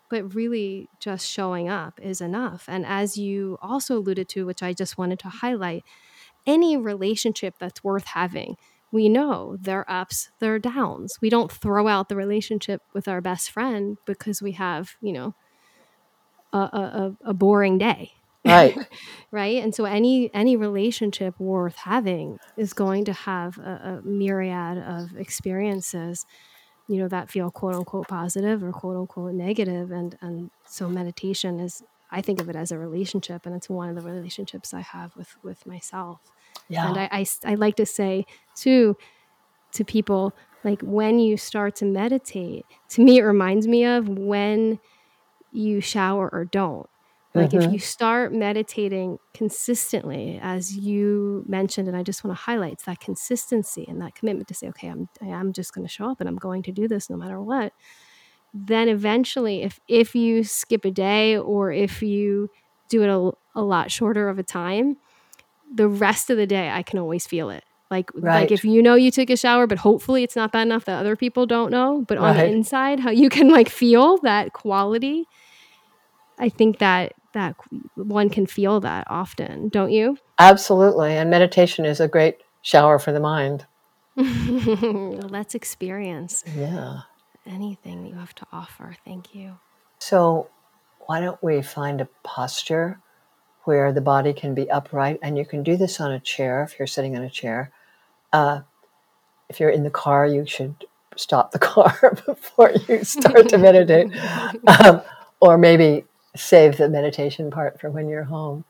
[0.09, 2.65] but really just showing up is enough.
[2.67, 5.83] And as you also alluded to, which I just wanted to highlight,
[6.45, 8.57] any relationship that's worth having,
[8.91, 11.17] we know there are ups, there are downs.
[11.21, 15.35] We don't throw out the relationship with our best friend because we have, you know,
[16.53, 18.13] a, a, a boring day
[18.45, 18.77] right
[19.31, 24.77] right and so any any relationship worth having is going to have a, a, myriad
[24.77, 26.25] of experiences
[26.87, 29.91] you know that feel quote unquote positive or quote unquote negative.
[29.91, 33.89] And and so meditation is i think of it as a relationship and it's one
[33.89, 36.19] of the relationships i have with with myself.
[36.69, 36.87] Yeah.
[36.87, 38.25] and I, I i like to say
[38.55, 38.97] too
[39.73, 40.33] to people
[40.63, 44.79] like when you start to meditate to me it reminds me of when
[45.51, 46.89] you shower or don't
[47.37, 47.67] Like mm-hmm.
[47.67, 52.99] if you start meditating consistently, as you mentioned, and I just want to highlight that
[52.99, 56.19] consistency and that commitment to say, okay, I'm I am just going to show up
[56.19, 57.73] and I'm going to do this no matter what.
[58.53, 62.49] Then eventually, if if you skip a day or if you
[62.89, 64.97] do it a, a lot shorter of a time,
[65.73, 67.63] the rest of the day I can always feel it.
[67.89, 68.41] Like right.
[68.41, 70.99] like if you know you took a shower, but hopefully it's not bad enough that
[70.99, 72.03] other people don't know.
[72.07, 72.29] But right.
[72.29, 75.25] on the inside, how you can like feel that quality.
[76.37, 77.55] I think that that
[77.95, 80.17] one can feel that often, don't you?
[80.39, 81.13] Absolutely.
[81.13, 83.65] And meditation is a great shower for the mind.
[84.15, 86.43] Let's experience.
[86.55, 87.01] Yeah.
[87.45, 88.95] Anything that you have to offer.
[89.05, 89.57] Thank you.
[89.99, 90.49] So,
[91.05, 92.99] why don't we find a posture
[93.63, 95.19] where the body can be upright?
[95.21, 97.71] And you can do this on a chair if you're sitting on a chair.
[98.33, 98.61] Uh,
[99.49, 100.85] if you're in the car, you should
[101.15, 104.11] stop the car before you start to meditate.
[104.67, 105.01] Um,
[105.39, 106.05] or maybe
[106.37, 108.63] save the meditation part for when you're home.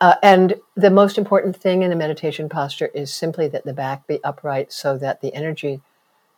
[0.00, 4.06] Uh, and the most important thing in the meditation posture is simply that the back
[4.06, 5.82] be upright so that the energy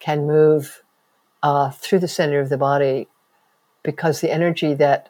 [0.00, 0.82] can move
[1.42, 3.08] uh, through the center of the body
[3.82, 5.08] because the energy that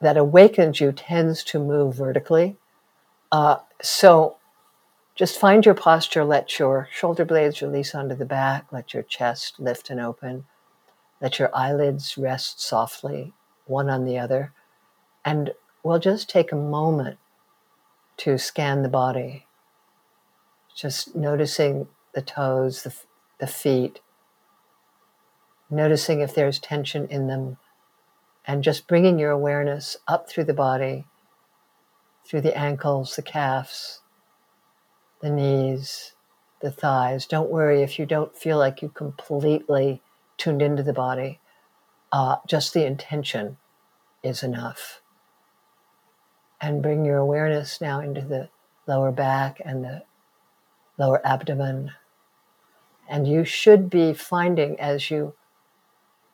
[0.00, 2.56] that awakens you tends to move vertically.
[3.30, 4.36] Uh, so
[5.14, 9.60] just find your posture, let your shoulder blades release onto the back, let your chest
[9.60, 10.44] lift and open,
[11.20, 13.32] let your eyelids rest softly,
[13.66, 14.52] one on the other.
[15.24, 15.52] And
[15.82, 17.18] we'll just take a moment
[18.18, 19.46] to scan the body,
[20.74, 22.94] just noticing the toes, the,
[23.38, 24.00] the feet,
[25.70, 27.56] noticing if there's tension in them,
[28.46, 31.06] and just bringing your awareness up through the body,
[32.26, 34.00] through the ankles, the calves,
[35.20, 36.14] the knees,
[36.60, 37.26] the thighs.
[37.26, 40.02] Don't worry if you don't feel like you completely
[40.36, 41.40] tuned into the body.
[42.10, 43.56] Uh, just the intention
[44.22, 45.01] is enough
[46.62, 48.48] and bring your awareness now into the
[48.86, 50.02] lower back and the
[50.96, 51.90] lower abdomen.
[53.08, 55.34] And you should be finding as you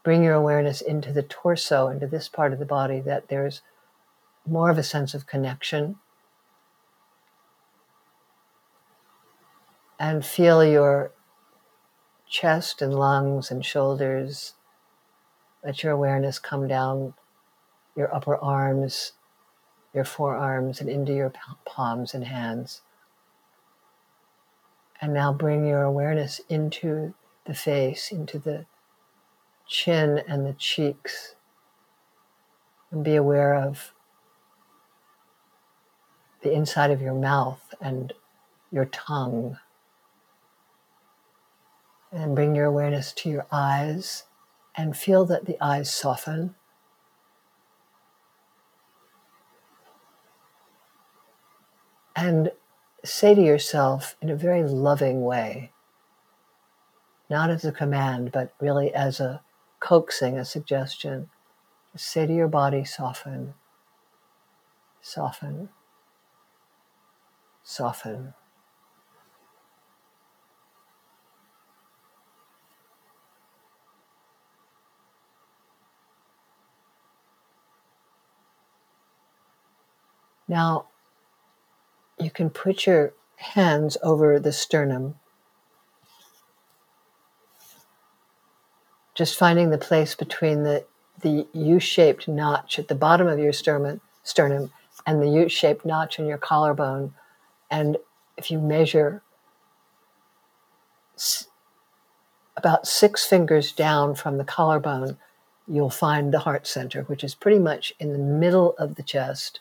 [0.05, 3.63] bring your awareness into the torso, into this part of the body, that there's
[4.47, 5.97] more of a sense of connection.
[9.99, 11.11] And feel your
[12.29, 14.55] chest and lungs and shoulders.
[15.65, 17.15] Let your awareness come down
[17.97, 19.15] your upper arms
[19.95, 21.33] your forearms and into your
[21.65, 22.83] palms and hands.
[25.01, 27.15] And now bring your awareness into
[27.47, 28.67] the face, into the
[29.67, 31.35] chin and the cheeks.
[32.91, 33.93] And be aware of
[36.43, 38.13] the inside of your mouth and
[38.71, 39.59] your tongue.
[42.11, 44.25] And bring your awareness to your eyes
[44.77, 46.55] and feel that the eyes soften.
[52.19, 52.51] And
[53.05, 55.71] say to yourself in a very loving way,
[57.31, 59.41] not as a command, but really as a
[59.79, 61.31] coaxing, a suggestion.
[61.95, 63.55] Say to your body, soften,
[65.01, 65.69] soften,
[67.63, 68.35] soften.
[80.49, 80.87] Now,
[82.21, 85.15] you can put your hands over the sternum,
[89.15, 90.85] just finding the place between the,
[91.21, 94.01] the U shaped notch at the bottom of your sternum,
[95.07, 97.15] and the U shaped notch in your collarbone.
[97.71, 97.97] And
[98.37, 99.23] if you measure
[102.57, 105.17] about six fingers down from the collarbone,
[105.67, 109.61] you'll find the heart center, which is pretty much in the middle of the chest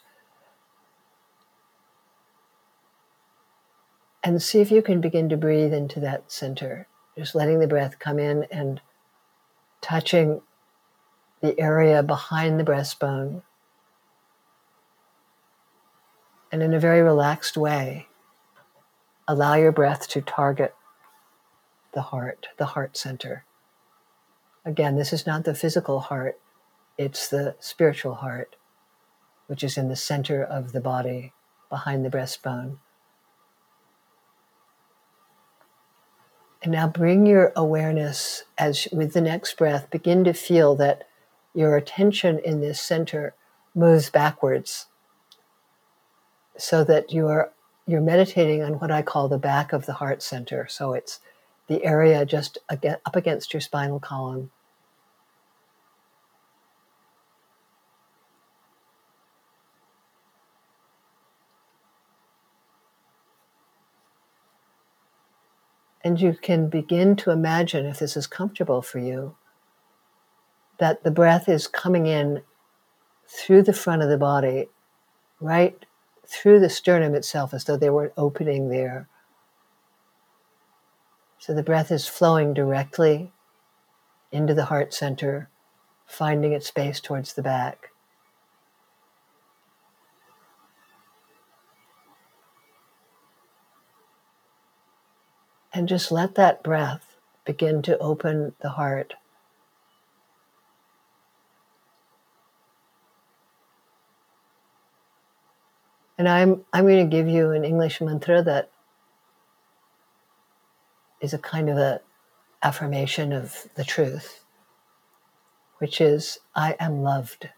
[4.22, 6.88] and see if you can begin to breathe into that center.
[7.16, 8.80] Just letting the breath come in and
[9.80, 10.40] touching
[11.40, 13.42] the area behind the breastbone.
[16.50, 18.08] And in a very relaxed way,
[19.26, 20.74] allow your breath to target
[21.92, 23.44] the heart, the heart center.
[24.64, 26.38] Again, this is not the physical heart,
[26.96, 28.56] it's the spiritual heart,
[29.46, 31.32] which is in the center of the body,
[31.70, 32.78] behind the breastbone.
[36.62, 41.06] And now bring your awareness as with the next breath, begin to feel that
[41.54, 43.34] your attention in this center
[43.74, 44.86] moves backwards
[46.56, 47.52] so that you're
[47.86, 50.66] you're meditating on what I call the back of the heart center.
[50.68, 51.20] So it's
[51.68, 54.50] the area just up against your spinal column.
[66.08, 69.36] And you can begin to imagine, if this is comfortable for you,
[70.78, 72.40] that the breath is coming in
[73.28, 74.70] through the front of the body,
[75.38, 75.84] right
[76.26, 79.06] through the sternum itself, as though there were an opening there.
[81.38, 83.30] So the breath is flowing directly
[84.32, 85.50] into the heart center,
[86.06, 87.90] finding its space towards the back.
[95.72, 99.14] And just let that breath begin to open the heart.
[106.16, 108.70] And I'm, I'm going to give you an English mantra that
[111.20, 112.00] is a kind of a
[112.62, 114.44] affirmation of the truth,
[115.78, 117.50] which is I am loved.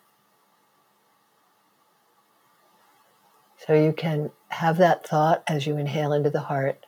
[3.66, 6.84] So you can have that thought as you inhale into the heart.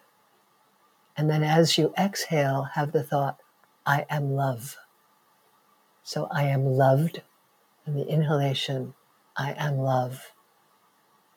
[1.17, 3.39] And then as you exhale, have the thought,
[3.85, 4.77] I am love.
[6.03, 7.23] So I am loved.
[7.85, 8.95] And the inhalation,
[9.37, 10.33] I am love.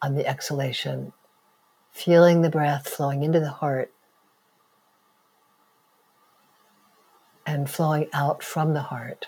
[0.02, 1.14] On the exhalation,
[1.92, 3.92] feeling the breath flowing into the heart
[7.46, 9.28] and flowing out from the heart.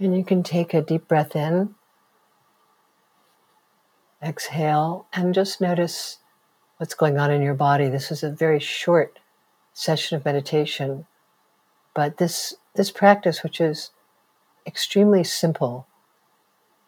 [0.00, 1.74] And you can take a deep breath in,
[4.22, 6.16] exhale, and just notice
[6.78, 7.90] what's going on in your body.
[7.90, 9.18] This is a very short
[9.74, 11.06] session of meditation,
[11.94, 13.90] but this, this practice, which is
[14.66, 15.86] extremely simple,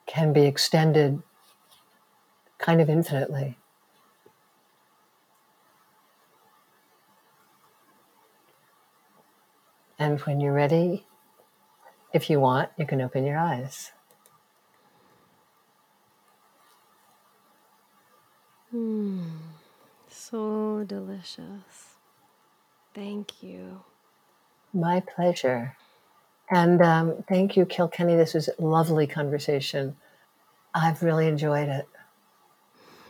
[0.06, 1.22] can be extended
[2.56, 3.58] kind of infinitely.
[9.98, 11.04] And when you're ready,
[12.12, 13.92] if you want, you can open your eyes.
[18.70, 19.22] Hmm,
[20.08, 21.96] so delicious.
[22.94, 23.80] Thank you.
[24.72, 25.76] My pleasure.
[26.50, 28.16] And um, thank you, Kilkenny.
[28.16, 29.96] This was a lovely conversation.
[30.74, 31.88] I've really enjoyed it.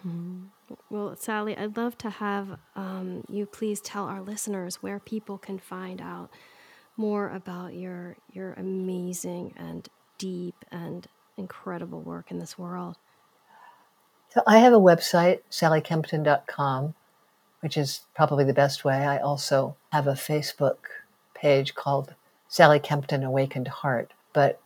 [0.03, 0.45] Hmm.
[0.91, 5.59] Well, Sally, I'd love to have um, you please tell our listeners where people can
[5.59, 6.31] find out
[6.97, 9.89] more about your your amazing and
[10.19, 12.97] deep and incredible work in this world?
[14.31, 16.95] So I have a website, sallykempton.com,
[17.61, 19.05] which is probably the best way.
[19.05, 20.77] I also have a Facebook
[21.35, 22.15] page called
[22.49, 24.61] Sally Kempton Awakened Heart, but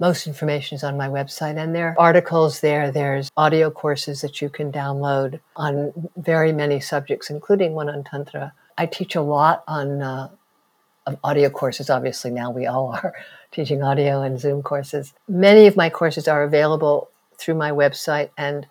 [0.00, 2.90] most information is on my website and there are articles there.
[2.90, 8.52] There's audio courses that you can download on very many subjects, including one on Tantra.
[8.76, 10.28] I teach a lot on uh,
[11.08, 11.88] of audio courses.
[11.88, 13.14] Obviously, now we all are
[13.50, 15.14] teaching audio and Zoom courses.
[15.26, 18.66] Many of my courses are available through my website, and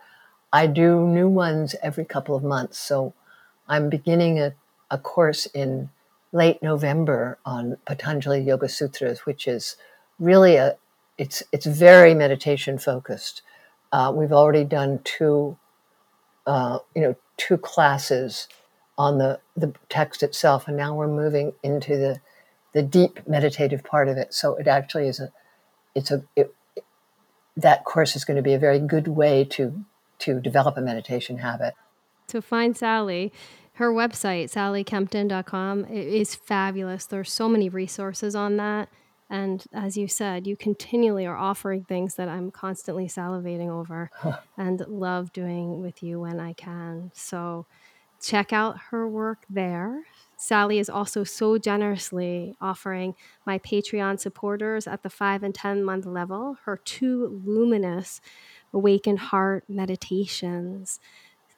[0.54, 2.78] I do new ones every couple of months.
[2.78, 3.14] So
[3.68, 4.54] I'm beginning a,
[4.92, 5.90] a course in
[6.32, 9.76] late November on Patanjali Yoga Sutras, which is
[10.20, 10.78] really a
[11.18, 13.42] it's it's very meditation focused.
[13.92, 15.58] Uh, we've already done two,
[16.46, 18.48] uh, you know, two classes
[18.98, 22.20] on the, the text itself, and now we're moving into the
[22.78, 24.32] the deep meditative part of it.
[24.36, 25.32] So it actually is a
[25.96, 26.54] it's a it,
[27.56, 29.84] that course is going to be a very good way to
[30.20, 31.74] to develop a meditation habit.
[32.28, 33.34] To find Sally,
[33.74, 37.08] her website sallykempton.com is fabulous.
[37.08, 38.90] There's so many resources on that.
[39.28, 44.38] And as you said, you continually are offering things that I'm constantly salivating over huh.
[44.56, 47.10] and love doing with you when I can.
[47.16, 47.66] So
[48.22, 50.04] check out her work there.
[50.38, 53.16] Sally is also so generously offering
[53.46, 58.22] my Patreon supporters at the five and 10 month level her two luminous
[58.72, 61.00] awakened heart meditations.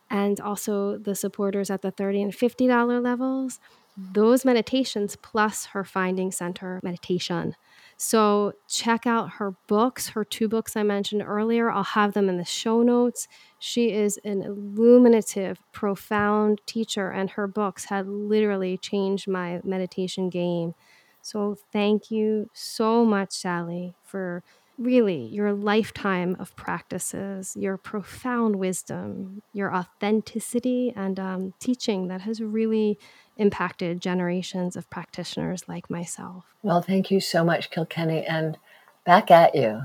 [0.10, 3.60] And also the supporters at the 30 and $50 levels,
[3.98, 7.56] those meditations plus her Finding Center meditation.
[8.02, 11.70] So check out her books, her two books I mentioned earlier.
[11.70, 13.28] I'll have them in the show notes.
[13.60, 20.76] She is an illuminative, profound teacher, and her books had literally changed my meditation game.
[21.22, 24.44] So thank you so much, Sally, for
[24.78, 32.42] really your lifetime of practices, your profound wisdom, your authenticity, and um, teaching that has
[32.42, 32.98] really
[33.40, 36.46] impacted generations of practitioners like myself.
[36.62, 38.58] Well, thank you so much, Kilkenny, and
[39.06, 39.84] back at you.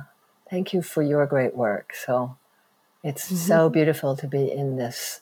[0.51, 1.95] Thank you for your great work.
[1.95, 2.37] So
[3.03, 3.37] it's mm-hmm.
[3.37, 5.21] so beautiful to be in this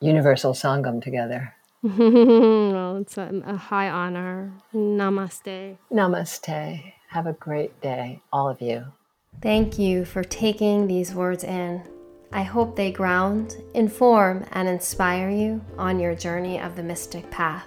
[0.00, 1.54] universal sangam together.
[1.82, 4.52] well, it's a, a high honor.
[4.74, 5.76] Namaste.
[5.92, 6.92] Namaste.
[7.10, 8.86] Have a great day, all of you.
[9.40, 11.82] Thank you for taking these words in.
[12.30, 17.66] I hope they ground, inform, and inspire you on your journey of the mystic path.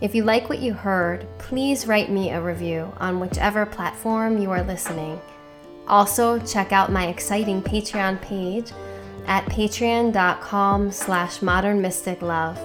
[0.00, 4.50] If you like what you heard, please write me a review on whichever platform you
[4.50, 5.20] are listening.
[5.88, 8.72] Also, check out my exciting Patreon page
[9.26, 12.56] at patreon.com slash modernmysticlove,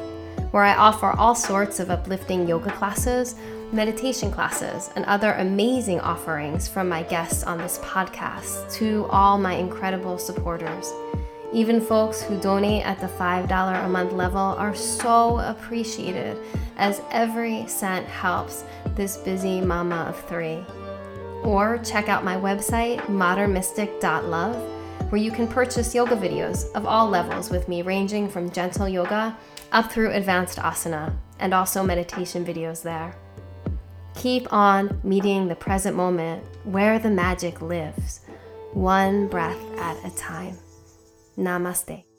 [0.51, 3.35] where I offer all sorts of uplifting yoga classes
[3.73, 9.53] meditation classes, and other amazing offerings from my guests on this podcast to all my
[9.53, 10.91] incredible supporters.
[11.53, 16.37] Even folks who donate at the $5 a month level are so appreciated,
[16.77, 18.63] as every cent helps
[18.95, 20.63] this busy mama of three.
[21.43, 24.55] Or check out my website, modernmystic.love,
[25.11, 29.37] where you can purchase yoga videos of all levels with me, ranging from gentle yoga
[29.73, 33.13] up through advanced asana, and also meditation videos there.
[34.15, 38.21] Keep on meeting the present moment where the magic lives,
[38.73, 40.57] one breath at a time.
[41.37, 42.10] Namaste.